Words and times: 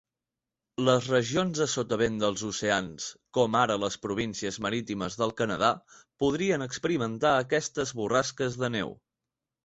Les 0.85 1.07
regions 1.09 1.59
a 1.65 1.65
sotavent 1.73 2.15
dels 2.21 2.43
oceans, 2.51 3.05
com 3.37 3.57
ara 3.59 3.75
les 3.83 3.97
Províncies 4.05 4.57
Marítimes 4.67 5.17
del 5.19 5.33
Canadà, 5.41 5.69
podrien 6.23 6.67
experimentar 6.67 7.35
aquestes 7.43 7.93
borrasques 8.01 8.57
de 8.63 8.71
neu. 8.77 8.95